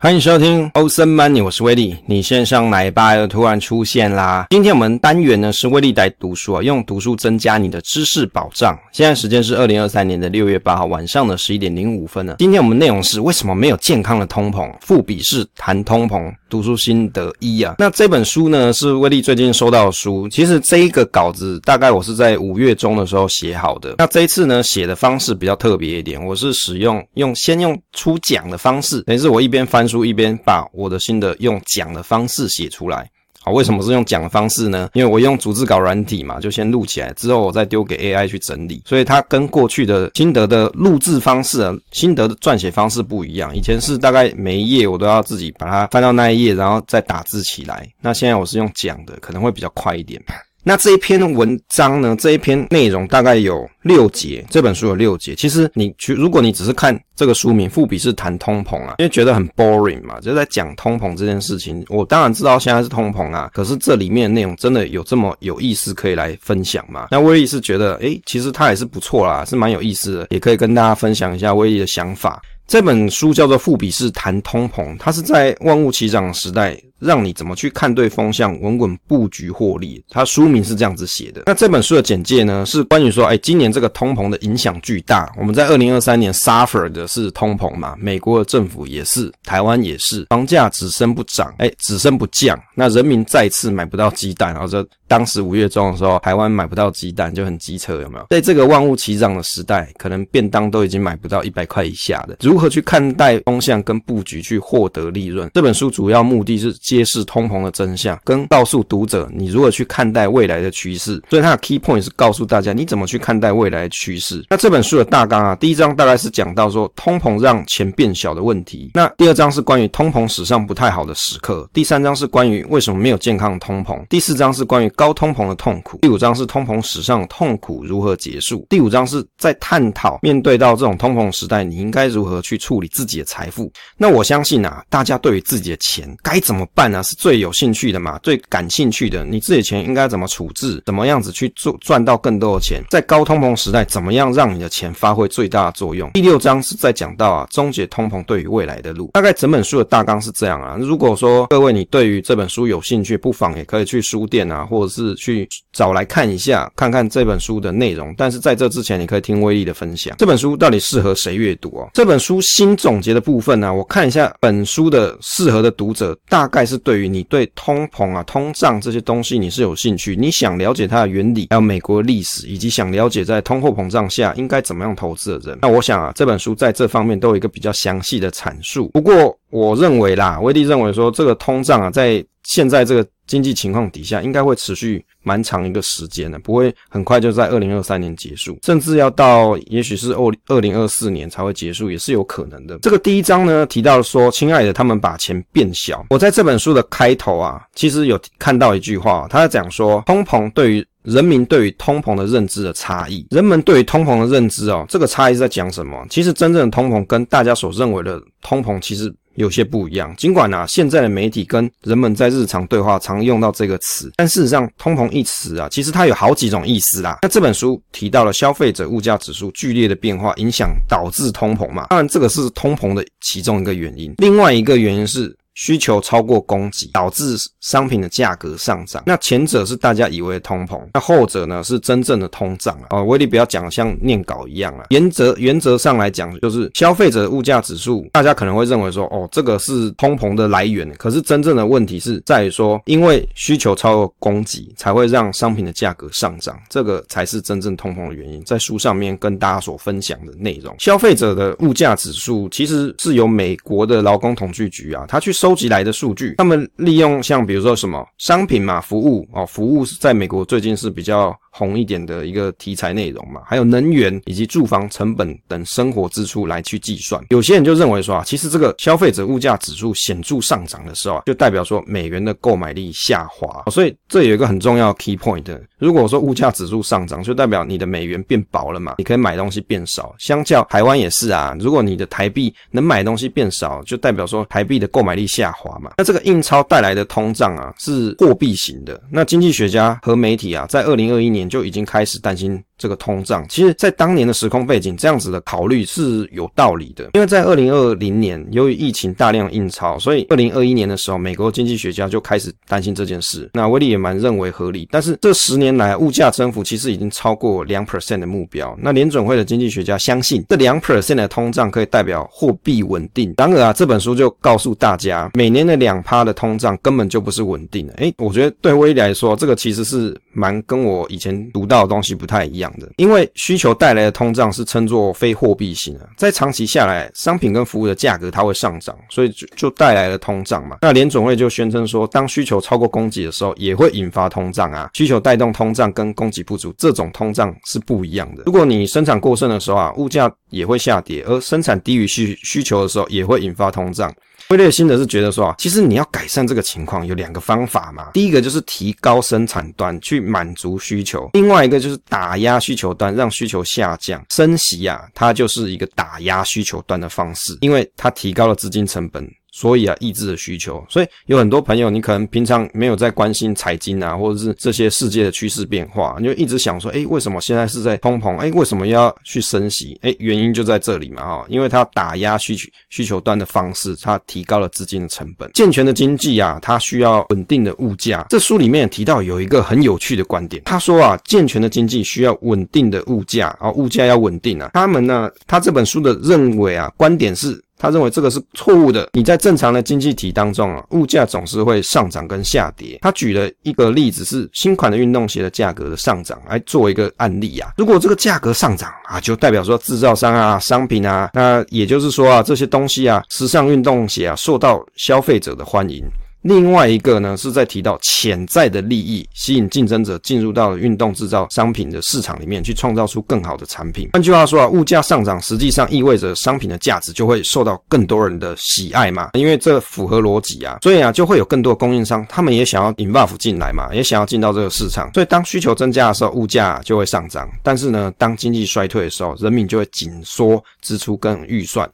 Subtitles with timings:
[0.00, 1.96] 欢迎收听欧森 Money，我是威利。
[2.06, 4.46] 你线上奶爸又突然出现啦！
[4.50, 8.78] 今天我们单元呢是威力来读书啊，用读书增加你的知识保障。
[8.92, 12.36] 现在时间是二零二三年的六月八号晚上的十一点零五分了。
[12.38, 14.72] 今天我们内容是为什么没有健康的通膨？
[14.82, 17.74] 富比士谈通膨，读书心得一啊。
[17.78, 20.28] 那这本书呢是威力最近收到的书。
[20.28, 23.96] 其实这一个稿子大概我是在五月中的时候写好的。
[23.98, 29.88] 那这一次呢写的方式比较特别一点，我是使用用先用出讲的方式，等于是我一边翻。
[29.88, 33.10] 书一边把我的心得用讲的方式写出来，
[33.40, 34.90] 好，为什么是用讲的方式呢？
[34.92, 43.56] 因为我用逐字稿软体嘛，就先录起来，之后我再丢给 AI 去整理，所以它跟过去的心得的录制方式啊，心得的撰写方式不一样。
[43.56, 47.88] 以前是大概每一页我都要自己把它翻到那一页，然后再打字起来。
[48.00, 50.20] 那现在我是用讲的，可能会比较快一点。
[50.68, 52.14] 那这一篇文章呢？
[52.20, 55.34] 这一篇内容大概有六节，这本书有六节。
[55.34, 61.82] 其实你去，如果你只是看这个书名《富比士谈通膨》啊，因为觉得很 boring 嘛，就在讲通膨这件事情。
[61.88, 67.08] 我当然知道现在是通膨啊，可是这里面的内容真的有这么有意思可以来分享吗？
[67.10, 72.42] 那威力是觉得，诶，其实它也是不错啦，是蛮有意思的，也可以跟大家分享一下威力的想法。
[72.66, 76.78] 这本书叫做《富比士谈通膨》，它是在万物齐涨时代。
[76.98, 80.02] 让你怎么去看对风向，稳稳布局获利。
[80.08, 81.42] 它书名是这样子写的。
[81.46, 85.30] 那这本书的简介呢，是关于说，哎，今年这个通膨的影响巨大。
[85.38, 92.58] 我们在二零二三年 suffer 的是通膨嘛，美国的政府也是，台湾也是，房价只升不涨，哎，只升不降。
[92.74, 98.26] 那人民再次买不到鸡蛋，然后这当时五月中的时候，台湾买不到鸡蛋就很机车，有没有？
[98.30, 102.36] 在这个万物齐涨的时代，可能便当都已经买不到一百块以下的。
[102.40, 105.48] 如何去看待风向跟布局去获得利润？
[105.54, 106.74] 这本书主要目的是。
[106.88, 111.22] 揭示通膨的真相，跟告诉读者你如何去看待未来的趋势。
[111.28, 114.42] 所以它的 key point 是告诉大家你怎么去看待未来的趋势。
[114.48, 118.92] 那这本书的大纲啊，第一章大概是讲到说通膨让钱变小的问题。
[118.94, 121.68] 那第二章是关于通膨史上不太好的时刻。
[121.74, 124.02] 第三章是关于为什么没有健康的通膨。
[124.08, 125.98] 第四章是关于高通膨的痛苦。
[126.00, 128.66] 第五章是通膨史上的痛苦如何结束。
[128.70, 133.70] 第五章是在探讨面对到这种通膨时代，你应该如何去处理自己的财富。
[133.96, 137.02] 那我相信啊，大家对于自己的钱该怎么办呢？
[137.02, 146.08] 是最有兴趣的嘛，最感兴趣的，你自己钱应该怎么处置，怎么样子去做赚到更多的钱，在高通膨时代，怎么样让你的钱发挥最大的作用？
[146.12, 149.10] 第六章是在讲到啊，终结通膨对于未来的路。
[149.14, 150.76] 大概整本书的大纲是这样啊。
[150.78, 158.14] 如果说各位你对于这本书有兴趣，不妨也可以去书店啊，或者是去找来看一下，看看这本书的内容。
[158.16, 160.14] 但是在这之前，你可以听威力的分享。
[160.18, 161.88] 这本书到底适合谁阅读啊？
[161.94, 167.08] 这本书新总结的部分呢，我看一下本书的适合的读者，大概是对于。
[167.08, 178.90] 你对通膨啊、通胀这些东西你是有兴趣，你想了解它的原理，还有美国历史，以及想了解在通货膨胀下应该怎么样投资的人，那我想啊，这本书在这方面都有一个比较详细的阐述。
[178.90, 192.78] 不过，我认为啦，威利认为说这个通胀啊，在现在这个经济情况底下，应该会持续蛮长一个时间的，不会很快就在二零二三年结束，甚至要到也许是二二零二四年才会结束，也是有可能的。
[192.78, 196.04] 这个第一章呢提到说，亲爱的，他们把钱变小。
[196.10, 206.02] 我在这本书的开头啊，其实有看到一句话，他在讲说，通膨对于人民对于通膨的认知的差异，人们对于通膨的认知哦，这个差异在讲什么？
[206.08, 209.14] 其实真正的通膨跟大家所认为的通膨其实。
[209.38, 217.18] 有些不一样，尽管啊，现在的媒体跟人们在日常对话常用到这个词，但事实上，通膨一词啊，其实它有好几种意思啦。
[217.22, 225.34] 那这本书提到了消费者物价指数剧烈的变化，影响导致通膨嘛，当然这个是通膨的其中一个原因，另外一个原因是。
[225.58, 229.02] 需求超过供给，导致商品的价格上涨。
[229.04, 232.86] 那前者是大家以为的通膨，那后者呢是真正的通胀啊。
[232.90, 234.84] 哦，威力不要讲像念稿一样啊。
[234.90, 240.88] 原则原则上来讲，就是消费者物价指数，大家可能会认为说，哦，这个是通膨的来源。
[240.96, 248.40] 可是真正的问题是在于说，因为需求超过供给，才会让商品的价格上涨，这个才是真正通膨的原因。
[248.44, 255.47] 在书上面跟大家所分享的内容，消费者的物价指数其实是由美国的劳工统计局啊，他去收。
[255.48, 261.34] 收集来的数据，他们利用像比如说什么商品嘛，服务哦，服务是在美国最近是比较。
[261.50, 267.20] 红一点的一个题材内容嘛，还有能源以及住房成本等生活支出来去计算。
[267.30, 273.64] 有些人就认为说啊，其实这个消费者物价指数显著上涨的时候啊，就代表说美元的购买力下滑。
[273.72, 280.14] 所以这有一个很重要的 key point，如果说物价指数上涨，就代表你的美元变薄了嘛，你可以买东西变少。
[280.16, 285.92] 相较台湾也是啊，如果你的台币能买东西变少，就代表说台币的购买力下滑嘛。
[285.96, 289.00] 那这个印钞带来的通胀啊，是货币型的。
[289.10, 291.38] 那经济学家和媒体啊，在二零二一年。
[291.48, 293.44] 就已经开始担心这个通胀。
[293.48, 297.10] 其实，在当年的时空背景，这样子的考虑是有道理的。
[297.14, 303.50] 因为在二零二零年，由于疫情大量印钞，所以二零二一年的时候，美国经济学家就开始担心这件事。
[303.52, 304.88] 那威利也蛮认为合理。
[304.90, 308.76] 但是这十年来，物价增幅其实已经超过两 percent 的目标。
[308.80, 313.34] 那联准会的经济学家相信，这两 percent 的通胀可以代表货币稳定。
[313.36, 317.94] 然而啊，这本书就告诉大家，每年的两趴的通胀根本就不是稳定的。
[317.94, 322.88] 诶，我觉得对威利来说，这个其实是蛮跟我以前读到的东西不太一样的。
[322.96, 330.78] 因为需求带来的通胀是称作非货币性的，在长期下来，商品跟服务的价格它会上涨，所以就就带来了通胀嘛。
[330.82, 334.90] 那联准会就宣称说，当需求超过供给的时候，也会引发通胀啊。
[334.94, 338.42] 需求带动通胀跟供给不足这种通胀是不一样的。
[338.46, 344.12] 如果你生产过剩的时候啊，物价也会下跌，而生产低于需需求的时候，也会引发通胀。
[344.50, 348.10] 威利的心得是觉得说啊，其实你要改善这个情况有两个方法嘛。
[348.14, 354.24] 第一个就是提高生产端去满足需求，另外一个就是打压需求端，让需求下降。
[354.30, 359.28] 升息呀，它就是一个打压需求端的方式，因为它提高了资金成本。
[359.58, 360.84] 所以啊，抑制了需求。
[360.88, 368.38] 所以有很多朋友，你可能平常没有在关心财经啊，或者是这些世界的趋势变化，你就一直想说，诶，为什么现在是在通膨？
[368.38, 369.98] 诶，为什么要去升息？
[370.02, 375.50] 诶，原因就在这里嘛，哈，因为它打压需求需求端的方式，它提高了资金的成本。
[375.54, 378.24] 健全的经济啊，它需要稳定的物价。
[378.28, 384.70] 这书里面也提到有一个很有趣的观点，他说啊，健全的经济需要稳定的物价啊，物价要稳定啊。
[384.74, 387.60] 他们呢，他这本书的认为啊，观点是。
[387.78, 389.08] 他认为这个是错误的。
[389.12, 392.98] 你在正常的经济体当中啊，物价总是会上涨跟下跌。
[393.02, 397.70] 他举了一个例子，是新款的运动鞋的价格的上涨，来做一个案例啊。
[397.76, 406.04] 如果这个价格上涨啊，就代表说制造商啊、商品啊，那也就是说啊，这些东西啊，时尚运动鞋啊，受到消费者的欢迎。
[406.42, 414.08] 另外一个呢，是在提到潜在的利益，吸引竞争者进入到运动制造商品的市场里面，去创造出更好的产品。
[414.12, 425.12] 换句话说啊，物价上涨实际上意味着商品的价值就会受到更多人的喜爱嘛，因为这符合逻辑啊，所以啊，就会有更多的供应商，他们也想要 involve 进来嘛，也想要进到这个市场。
[425.14, 427.48] 所以当需求增加的时候，物价就会上涨。
[427.64, 431.88] 但是呢，当经济衰退的时候，人民就会紧缩支出跟预算。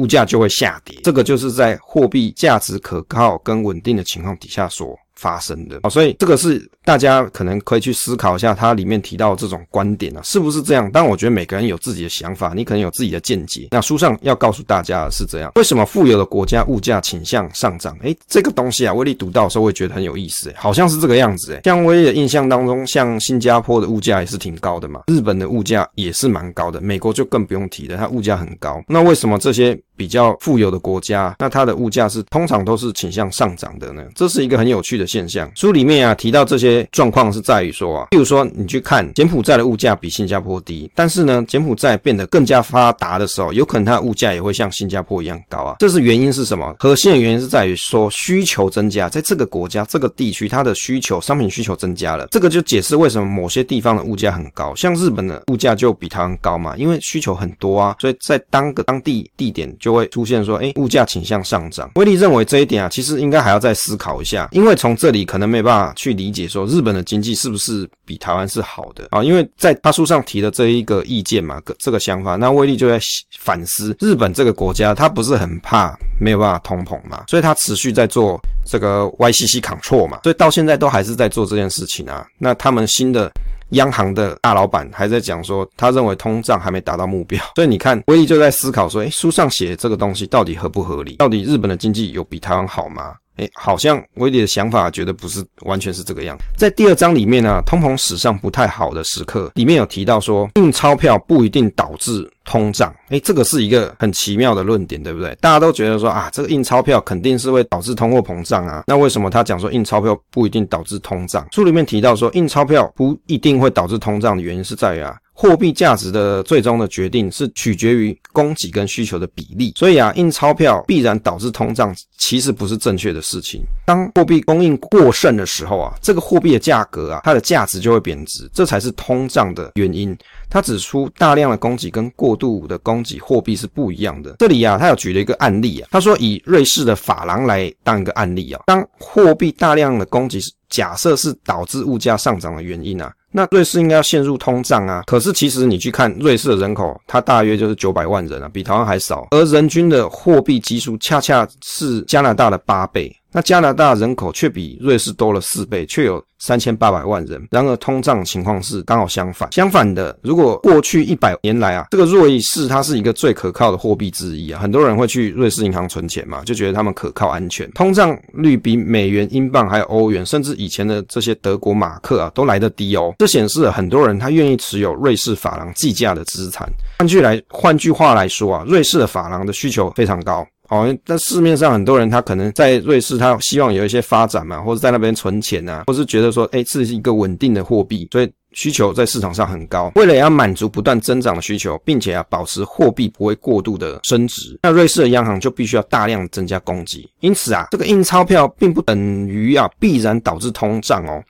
[0.00, 5.90] 物价就会下跌，这个就是在货币价值可靠跟稳定的情况底下所发生的啊。
[5.90, 6.68] 所以这个是。
[6.82, 10.90] 大家可能可以去思考一下，它里面提到这种观点啊，是不是这样？
[10.90, 13.68] 但我觉得每个人有自己的想法，你可能有自己的见解。
[13.70, 17.96] 那书上要告诉大家的是这样：为什么富有的国家物价倾向上涨？
[18.00, 28.82] 诶，这个东西啊，威利读到的时候会觉得很有意思，诶，好像是这个样子，诶，像威利印象当中，像新加坡的物价也是挺高的嘛，日本的物价也是蛮高的，美国就更不用提了，它物价很高。
[28.88, 34.02] 那为什么这些比较富有的国家，那它的物价是通常都是倾向上涨的呢？
[34.14, 35.46] 这是一个很有趣的现象。
[35.54, 36.88] 书里面啊提到这些。
[36.92, 45.76] 状况是在于说啊，譬如说你去看柬埔寨的物价比新加坡低，但是呢，柬埔寨变得更加发达的时候，有可能它的物价也会像新加坡一样高啊。
[45.80, 46.74] 这是原因是什么？
[46.78, 61.90] 核心的原因是在于说需求增加，在这个国家这个地区，它的需求商品需求增加了，这个就解释为什么某些地方的物价很高，像日本的物价就比台湾高嘛，因为需求很多啊，所以在当个当地地点就就会出现说，哎，物价倾向上涨。
[61.96, 66.64] 威利认为这一点啊，其实应该还要再思考一下，因为从这里可能没办法去理解说。
[66.66, 69.24] 日本的经济是不是比台湾是好的啊？
[69.24, 73.00] 因为在他书上提的这一个意见嘛，这个想法，那威利就在
[73.38, 82.24] 反思日本这个国家，他不是很怕没有办法通膨嘛，所以他持续在做这个 YCC control 嘛，所以到现在都还是在做这件事情啊。
[82.38, 83.32] 那他们新的
[83.70, 91.16] 央行的大老板还在讲说，他认为通胀还没达到目标， 所以你看威利就在思考说，诶，书上写这个东西到底合不合理？
[91.16, 93.14] 到底日本的经济有比台湾好吗？
[93.40, 96.36] 诶，好像威利的想法觉得不是完全是这个样。
[96.56, 102.94] 在第二章里面呢、通膨史上不太好的时刻，里面有提到说，印钞票不一定导致通胀。
[103.08, 105.34] 诶，这个是一个很奇妙的论点，对不对？
[105.40, 108.84] 大家都觉得说啊，这个印钞票肯定是会导致通货膨胀啊。
[108.86, 111.46] 那为什么他讲说印钞票不一定导致通胀？
[111.50, 115.16] 书里面提到说，印钞票不一定会导致通胀的原因是在于啊。
[115.40, 123.62] 货币价值的最终的决定是取决于供给跟需求的比例，所以啊，印钞票必然导致通胀，其实不是正确的事情。
[123.86, 130.14] 当货币供应过剩的时候啊，这个货币的价格啊，它的价值就会贬值，这才是通胀的原因。
[130.50, 134.36] 他指出，大量的供给跟过度的供给货币是不一样的。
[134.40, 143.10] 这里啊，他有举了一个案例啊，他说以瑞士的法郎来当一个案例啊，当货币大量的供给，假设是导致物价上涨的原因啊。
[143.32, 153.14] 那瑞士应该要陷入通胀啊，可是其实你去看瑞士的人口，它大约就是九百万人啊，比台湾还少，而人均的货币基数恰恰是加拿大的八倍。
[153.32, 157.46] 那加拿大人口却比瑞士多了四倍，却有三千八百万人。
[157.50, 159.50] 然而通胀情况是刚好相反。
[159.52, 167.70] 相反的，如果过去一百年来啊，这个瑞士它是一个最可靠的货币之一啊，很多人会去瑞士银行存钱嘛，就觉得他们可靠安全。
[167.70, 173.14] 通胀率比美元、英镑还有欧元，甚至以前的这些德国马克啊，都来得低哦。
[173.18, 176.68] 这显示了很多人他愿意持有瑞士法郎计价的资产。
[176.98, 180.46] 换句来，换句话来说啊，瑞士的法郎的需求非常高。
[180.70, 189.90] 哦，但市面上很多人他可能在瑞士，他希望有一些发展嘛，或者在那边存钱啊，或是觉得说，哎，这是一个稳定的货币，所以需求在市场上很高。
[189.96, 197.08] 为了要满足不断增长的需求，并且要保持货币不会过度的升值，那瑞士的央行就必须要大量增加供给。
[197.18, 198.96] 因此啊，这个印钞票并不等
[199.26, 201.20] 于啊必然导致通胀哦。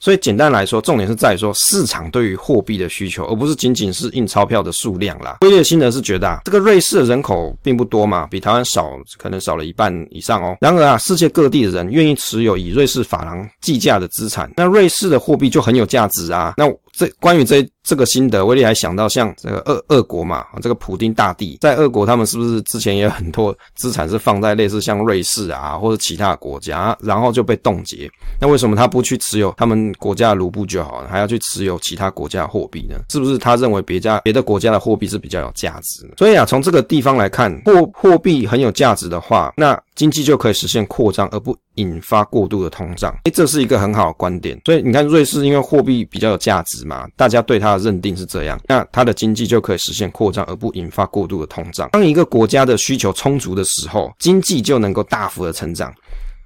[0.00, 5.36] 所以简单来说，重点是在于说市场对于货币的需求，而不是仅仅是印钞票的数量啦。
[5.42, 10.56] 威利的心得是觉得啊，这个瑞士的人口并不多嘛，比台湾少，可能少了一半以上哦。
[10.60, 16.54] 然而啊，世界各地的人愿意持有以瑞士法郎计价的资产，那瑞士的货币就很有价值啊。
[16.56, 28.10] 那这关于这这个心得，威利还想到像这个俄俄国嘛，这个普丁大帝在俄国，他们是不是之前也有很多资产是放在类似像瑞士啊或者其他国家，然后就被冻结？
[28.40, 32.96] 那为什么他不去持有他们国家的卢布就好了，还要去持有其他国家的货币呢？
[33.08, 36.08] 是不是他认为别家别的国家的货币是比较有价值？
[36.16, 43.14] 所以啊，从这个地方来看，货货币很有价值的话，那经济就可以实现扩张，而不引发过度的通胀。
[43.24, 44.58] 诶，这是一个很好的观点。
[44.64, 51.88] 所以你看，瑞士因为货币比较有价值嘛，大家对它的认定是这样，那它的经济就可以实现扩张，而不引发过度的通胀。
[51.92, 55.92] 当一个国家的需求充足的时候，经济就能够大幅的成长。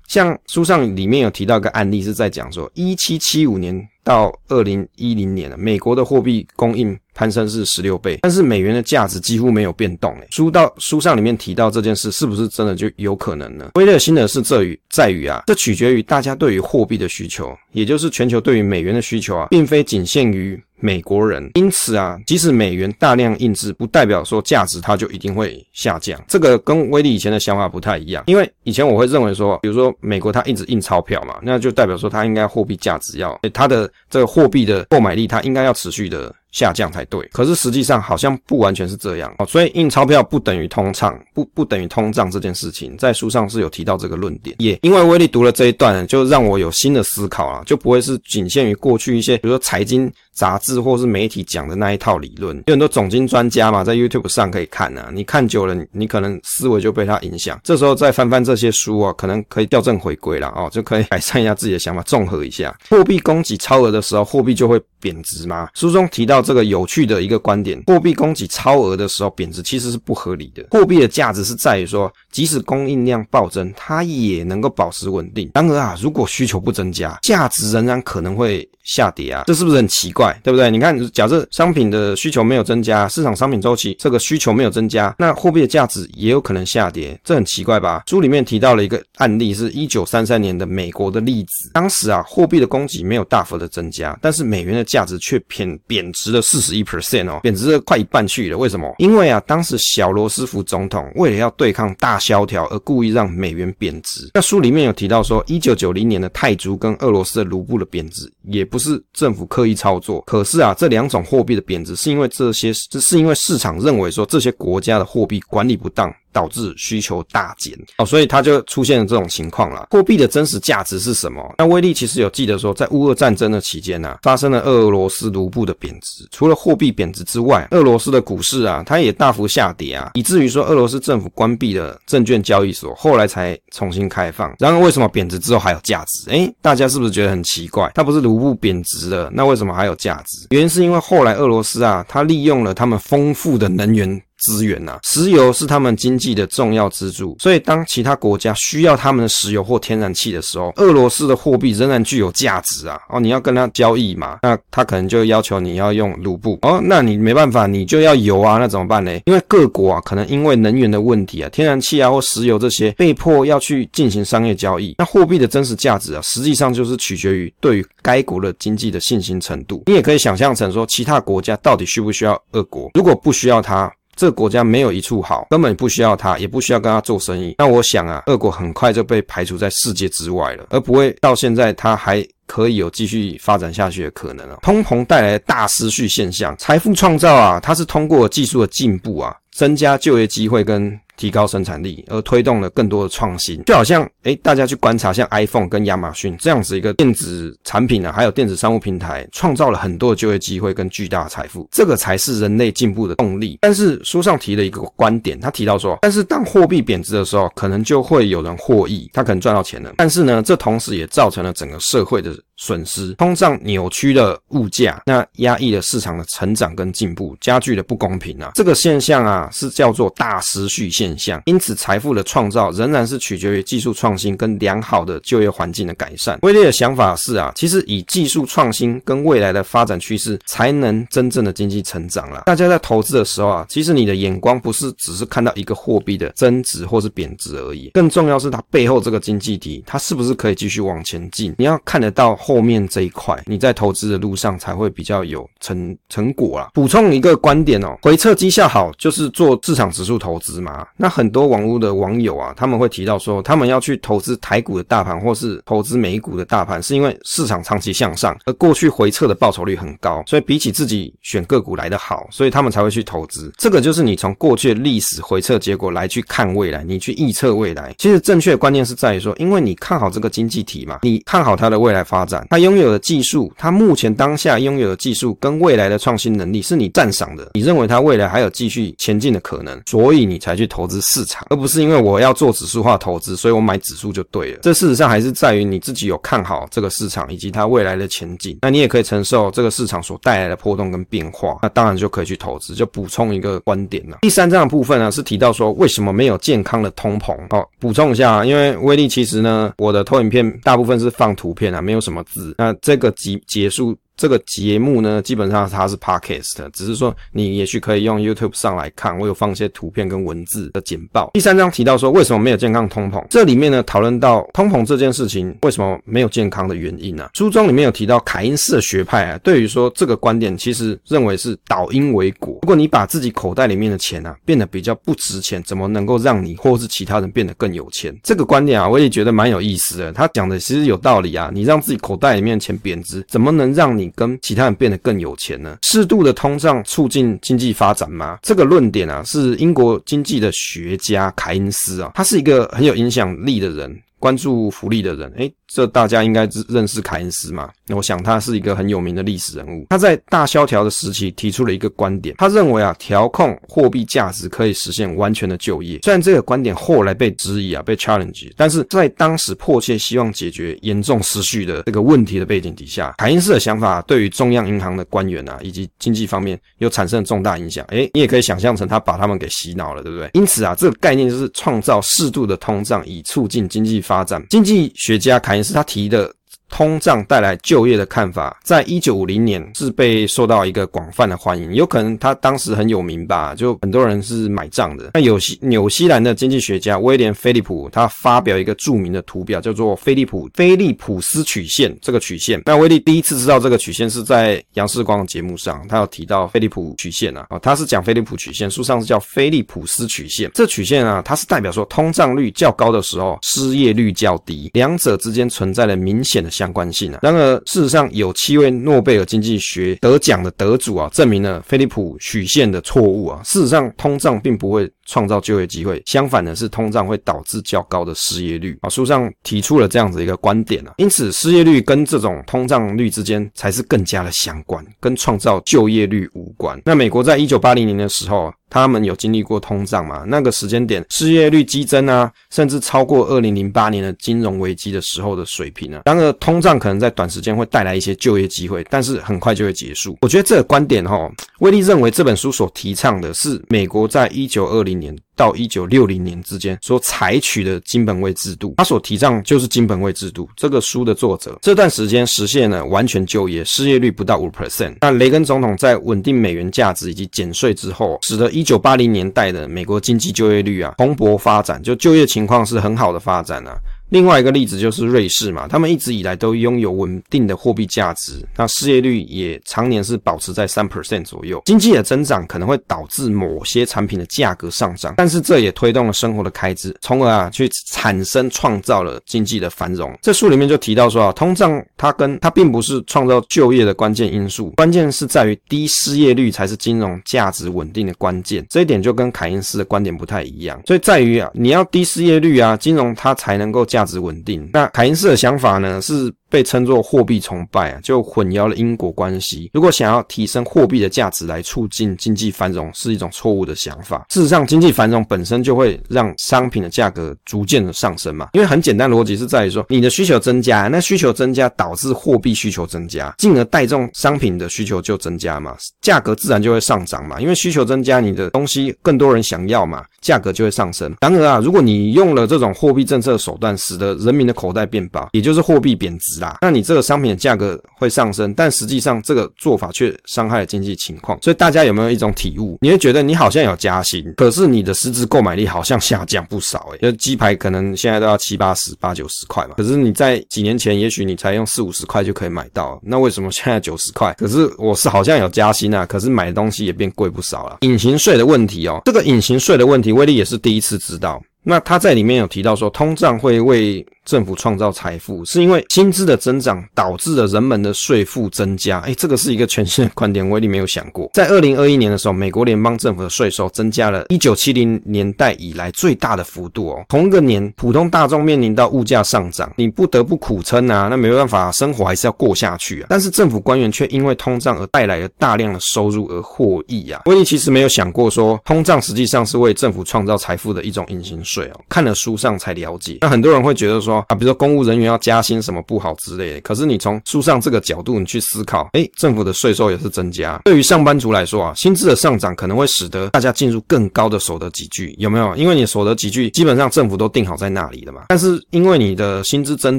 [0.08, 10.12] 像书上里面有提到一个案例，是在讲说，一七七五年到二零一零年，美国的货币供应攀升是十六倍，但是美元的价值几乎没有变动。
[10.16, 13.70] 诶，书到书上里面提到这件事，是不是真的就有可能呢？
[13.75, 20.62] 威利的心得是在于在于啊，这取决于大家对于货币的需求，也就是全球对于美元的需求啊，并非仅限于。
[20.84, 26.22] 美国人，因此啊，即使美元大量印制，不代表说价值它就一定会下降。
[26.28, 36.30] 这个跟威利以前的想法不太一样，因为以前我会认为说，比如说美国它一直印钞票嘛，那就代表说它应该货币价值要，它的这个货币的购买力它应该要持续的。
[36.54, 44.54] 下降才对，可是实际上好像不完全是这样哦，所以印钞票不等于通胀，不不等于通胀这件事情，在书上是有提到这个论点。
[44.61, 52.56] 也因为威利读了这一段，就让我有新的思考啊，就不会是仅限于过去一些，比如说财经杂志或是媒体讲的那一套理论。
[52.68, 57.61] 有很多总经专家嘛，在 YouTube 上可以看啊，你看久了，你可能思维就被他影响。
[57.64, 62.73] 这时候再翻翻这些书啊，可能可以校正回归了哦，就可以改善一下自己的想法，综合一下。
[62.90, 65.68] 货币供给超额的时候，货币就会贬值吗？
[65.75, 66.43] 书中提到。
[66.44, 70.64] 这个有趣的一个观点，货币供给超额的时候贬值其实是不合理的。
[70.70, 75.50] 货币的价值是在于说，即使供应量暴增，它也能够保持稳定。
[75.54, 80.38] 然而啊，如果需求不增加，价值仍然可能会下跌啊，这是不是很奇怪？
[80.42, 80.70] 对不对？
[80.70, 88.02] 你看，假设商品的需求没有增加，市场商品周期这个需求没有增加，那货币的价值也有可能下跌，这很奇怪吧？
[88.06, 91.70] 书里面提到了一个案例，是一九三三年的美国的例子。
[91.72, 98.58] 当时啊，货币的供给没有大幅的增加，但是美元的价值却贬贬值这四十一 percent 哦，贬值了快一半去了。
[98.58, 98.94] 为什么？
[98.98, 104.28] 因为啊，当时小罗斯福总统为了要对抗大萧条而故意让美元贬值。
[104.34, 108.62] 那书里面有提到说，一九九零年的泰铢跟俄罗斯的卢布的贬值也。
[108.74, 116.12] 不是政府刻意操作，可是啊，这两种货币的贬值是因为这些，这是因为市场认为说这些国家的货币管理不当。
[116.34, 119.86] 导致需求大减哦，所以它就出现了这种情况了。
[119.92, 121.54] 货币的真实价值是什么？
[121.56, 126.26] 那威利其实有记得说，在乌俄战争的期间呢、啊，发生了俄罗斯卢布的贬值。
[126.32, 134.52] 除了货币贬值之外，俄罗斯的股市啊，它也大幅下跌啊，以至于说俄罗斯政府关闭了证券交易所，后来才重新开放。
[134.58, 136.28] 然而，为什么贬值之后还有价值？
[136.30, 137.92] 诶，大家是不是觉得很奇怪？
[137.94, 140.48] 它不是卢布贬值了，那为什么还有价值？
[140.50, 144.20] 原因是因为后来俄罗斯啊，它利用了他们丰富的能源。
[144.38, 153.00] 资源呐，石油是他们经济的重要支柱，所以当其他国家需要他们的石油或天然气的时候，俄罗斯的货币仍然具有价值啊！
[153.08, 159.18] 哦，你要跟他交易嘛，那他可能就要求你要用卢布哦，那你没办法，你就要油啊，那怎么办呢？
[159.26, 164.94] 因为各国啊，可能因为能源的问题啊，天然气啊或石油这些，被迫要去进行商业交易。
[164.98, 169.84] 那货币的真实价值啊，实际上就是取决于对于该国的经济的信心程度。
[169.86, 172.90] 你也可以想象成说，其他国家到底需不需要俄国？
[172.94, 173.92] 如果不需要它。
[174.16, 177.54] 这个国家没有一处好，根本不需要他，也不需要跟他做生意。
[177.59, 184.59] 那我想啊，俄国很快就被排除在世界之外了，而不会到现在他还可以有继续发展下去的可能啊。
[184.62, 193.62] 通膨带来的大失序现象，财富创造啊，它是通过技术的进步啊，增加就业机会跟提高生产力，而推动了更多的创新。
[193.64, 203.59] 就好像，诶，大家去观察像 iPhone 跟亚马逊这样子一个电子产品啊，还有电子商务平台，创造了很多的就业机会跟巨大的财富，这个才是人类进步的动力。
[203.61, 209.94] 但是书上提了一个观点，他提到说，但是当货币贬值的时候，可能就会有人获益，他可能赚到钱了。
[209.97, 218.52] 但是呢，这同时也造成了整个社会的损失，通胀扭曲了物价，那压抑了市场的成长跟进步，加剧了不公平啊。
[218.54, 221.42] 这个现象啊，是叫做大失序现象。
[221.46, 226.38] 因此，财富的创造仍然是取决于技术创新跟良好的就业环境的改善。
[226.42, 232.42] 威利的想法是啊，其实以技术创新跟未来的发展趋势，才能真正的经济成长啦。
[232.46, 241.52] 大家在投资的时候啊，其实你的眼光不是只是看到一个货币的增值或是贬值而已，更重要是它背后这个经济体，它是不是可以继续往前进？
[241.58, 242.38] 你要看得到。
[242.44, 246.68] 后面这一块，你在投资的路上才会比较有成成果啦。
[246.74, 250.86] 补充一个观点哦，回撤绩效好就是做市场指数投资嘛。
[250.98, 263.50] 那很多网络的网友啊，他们会提到说，他们要去投资台股的大盘，或是投资美股的大盘，是因为市场长期向上，而过去回撤的报酬率很高，所以比起自己选个股来的好，所以他们才会去投资。
[263.56, 267.94] 这个就是你从过去的历史回撤结果来去看未来，你去预测未来。
[267.96, 272.33] 其实正确的观念是在于说，因为你看好这个经济体嘛，你看好它的未来发展。
[272.50, 284.58] 他拥有的技术，他目前当下拥有的技术跟未来的创新能力是你赞赏的，你认为他未来还有继续前进的可能，所以你才去投资市场，而不是因为我要做指数化投资，所以我买指数就对了。
[284.62, 292.74] 这事实上还是在于你自己有看好这个市场以及它未来的前景，那你也可以承受这个市场所带来的波动跟变化，那当然就可以去投资。
[292.74, 294.18] 就补充一个观点了。
[294.22, 297.36] 第三章的部分呢，是提到说为什么没有健康的通膨。
[297.50, 302.23] 哦，补充一下，啊因为威利其实呢，我的投影片大部分是放图片啊，没有什么。
[302.24, 303.96] 子，那这个结结束。
[304.16, 311.30] 这个节目呢，基本上它是 podcast，只是说你也许可以用 YouTube 上来看，我有放一些图片跟文字的简报。
[311.35, 313.25] 第三章提到说，为什么没有健康通膨？
[313.28, 317.30] 这里面呢，讨论到通膨这件事情为什么没有健康的原因呢、啊？
[317.35, 322.59] 书中里面有提到凯因斯的学派啊，对于说这个观点，其实认为是倒因为果。
[322.62, 328.16] 如果你把自己口袋里面的钱啊变得比较不值钱，怎么能够让你或是其他人变得更有钱？
[328.23, 330.12] 这个观点啊，我也觉得蛮有意思的。
[330.12, 335.78] 他讲的其实有道理啊，你让自己口袋里面的钱贬值，怎么能让你你跟其他人变得更有钱呢？
[335.82, 338.38] 适度的通胀促进经济发展吗？
[338.42, 347.68] 这个论点啊，是英国经济的学家凯恩斯啊，他是一个很有影响力的人，关注福利的人，诶这大家应该知认识凯恩斯嘛？
[347.88, 349.84] 那我想他是一个很有名的历史人物。
[349.90, 355.98] 他在大萧条的时期提出了一个观点，他认为啊，调控货币价值可以实现完全的就业。
[356.04, 367.84] 虽然这个观点后来被质疑啊，被 challenge，但是在当时迫切希望解决严重失序的这个问题的背景底下，凯恩斯的想法对于中央银行的官员啊，以及经济方面又产生了重大影响。
[367.88, 370.30] 诶，你也可以想象成他把他们给洗脑了，对不对？
[370.34, 374.40] 因此啊，这个概念就是创造适度的通胀，以促进经济发展。
[374.48, 376.33] 经济学家凯恩是他提的。
[376.68, 385.11] 通胀带来就业的看法，在一九五零年是被受到一个广泛的欢迎，有可能他当时很有名吧，就很多人是买账的。
[385.14, 391.96] 那有西纽西兰的经济学家威廉·菲利普，他发表一个著名的图表，叫做菲利普菲利普斯曲线。
[392.00, 400.50] 这个曲线，那威利第一次知道这个曲线是在杨世光的节目上，他有提到菲利普曲线啊，哦，他是讲菲利普曲线，书上是叫菲利普斯曲线。
[400.55, 406.74] 这曲线啊，它是代表说通胀率较高的时候，失业率较低，两者之间存在了明显的相。
[406.74, 413.40] 关性啊，然而事实上有七位诺贝尔经济学得奖的得主啊，证明了菲利普曲线的错误啊。
[413.44, 418.88] 事实上，通胀并不会创造就业机会，相反的是，通胀会导致较高的失业率啊。
[418.88, 426.76] 书上提出了这样子一个观点啊，因此失业率跟这种通胀率之间才是更加的相关，跟创造就业率无关。
[426.84, 430.24] 那美国在一九八零年的时候，他们有经历过通胀嘛？
[430.26, 436.02] 那个时间点失业率激增啊，甚至超过二零零八年的金融危机的时候的水平啊。
[436.04, 440.18] 当然，通胀可能在短时间会带来一些就业机会，但是很快就会结束。
[440.22, 445.16] 我觉得这个观点哈，威利认为这本书所提倡的是美国在一九二零年。
[445.37, 450.49] 到一九六零年之间所采取的金本位制度，他所提倡就是金本位制度。
[450.57, 454.97] 这个书的作者这段时间实现了完全就业，失业率不到五 percent。
[455.01, 463.77] 那雷根总统在稳定美元价值以及减税之后，使得一九八零年代的美国经济就业率啊蓬勃发展，就就业情况是很好的发展啊。
[464.14, 471.61] 另外一个例子就是瑞士嘛，他们一直以来都拥有稳定的货币价值，那失业率也常年是保持在三 percent 左右。
[471.64, 480.16] 经济的增长可能会导致某些产品的价格上涨，但是这也推动了生活的开支，从而啊去产生创造了经济的繁荣。
[480.22, 488.64] 这书里面就提到说啊，通胀它跟它并不是创造就业的关键因素，关键是在于低失业率才是金融价值稳定的关键。
[488.70, 494.68] 这一点就跟凯因斯的观点不太一样，所以在于啊，你要低失业率啊，金融它才能够价值稳定。
[494.72, 496.32] 那凯恩斯的想法呢是。
[496.54, 499.68] 被称作货币崇拜啊，就混淆了因果关系。
[499.74, 504.24] 如果想要提升货币的价值来促进经济繁荣，是一种错误的想法。
[504.30, 508.50] 事实上，经济繁荣本身就会让商品的价格逐渐的上升嘛。
[508.52, 517.40] 因为很简单逻辑是在于说，你的需求增加，那需求增加导致货币需求增加，进而带动商品的需求就增加嘛，价格自然就会上涨嘛。
[517.40, 521.12] 因为需求增加，你的东西更多人想要嘛，价格就会上升。
[521.20, 526.43] 然而啊，如果你用了这种货币政策手段，使得人民的口袋变薄，也就是货币贬值。
[526.61, 531.38] 那你这个商品的价格会上升，但实际上这个做法却伤害了经济情况。
[531.42, 532.78] 所以大家有没有一种体悟？
[532.80, 536.90] 你会觉得你好像有加薪，可是你的实质购买力好像下降不少。
[536.92, 544.35] 诶，就鸡排可能现在都要七八十、八九十块嘛，可是你在几年前也许你才用四五十块就可以买到，那为什么现在九十块？
[544.38, 547.78] 可是我是好像有加薪啊，可是买的东西也变贵不少了。
[547.80, 551.42] 隐形税的问题哦，这个隐形税的问题，威力也是第一次知道。
[551.64, 559.00] 那他在里面有提到说，通胀会为政府创造财富，是因为薪资的增长导致了人们的税负增加。
[559.00, 561.31] 诶，这个是一个全新的观点，威力没有想过。
[561.35, 567.05] 在二零二一年的时候，美国联邦政府的税收增加了一九七零年代以来最大的幅度哦。
[567.09, 573.07] 同一个年，普通大众面临到物价上涨，你不得不苦撑啊，那没办法，生活还是要过下去啊。
[573.09, 577.22] 但是政府官员却因为通胀而带来了大量的收入而获益啊。
[577.27, 581.80] 威力其实没有想过说，通胀实际上是为政府创造财富的一种隐形税税哦。
[581.88, 583.18] 看了书上才了解。
[583.20, 590.60] 那很多人会觉得说，啊，比如说公务人员要加薪什么不好之类的，可是你从书上这个角度你去思考，诶，政府的税收也是增加。
[590.64, 595.54] 对于上班族来说啊，薪资的上涨可能会使得大家进入更高的所得级距，有没有？
[595.56, 598.24] 因为你所得级距基本上政府都定好在那里的嘛。
[598.28, 599.98] 但是因为你的薪资增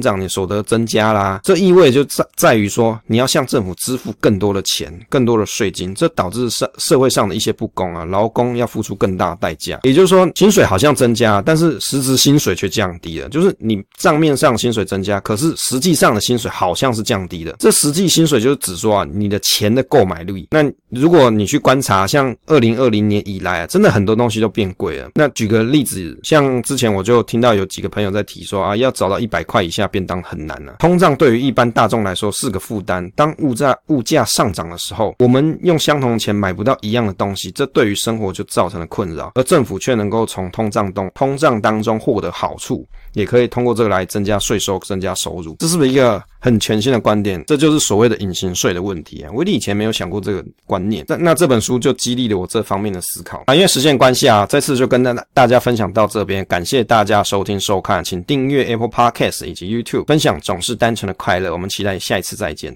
[0.00, 9.80] 长，你所得增加啦，这意味就在在于说你要向政府支付更多的钱，更多的税金，这导致社社会上的一些不公啊，劳工要付出更大的代价。
[9.82, 17.54] 也就是说，薪水好像增加，但是实质薪水却降低了，就是你账面上薪水增加，可是实际上的薪水好像是降低的。
[17.58, 20.48] 这实际薪水就是指说啊，你的钱的购买力。
[20.50, 20.64] 那
[20.98, 25.10] 如果你去观察，像二零二零年以来啊，真的很多东西都变贵了。
[25.14, 30.76] 那举个例子，像之前我就听到有几个朋友在提说啊，要找到一百块以下便当很难了啊。
[30.78, 33.08] 通胀对于一般大众来说是个负担。
[33.14, 47.42] 当物价物价上涨的时候，我们用相同的钱买不到一样的东西，这对于生活就造成了困扰，而政府却能够从通胀中通胀当中获得好处，也可以通过这个来增加税收、增加收入，这是不是一个很全新的观点？
[47.46, 49.32] 这就是所谓的隐形税的问题啊！
[49.34, 53.54] 我以前没有想过这个观念，那那这本书就激励了我这方面的思考啊。
[53.54, 61.50] 因为时间关系啊，再次就跟大大家分享到这边，感谢大家收听收看，请订阅 Apple Podcast 以及 YouTube，分享总是单纯的快乐。
[61.52, 62.74] 我们期待下一次再见。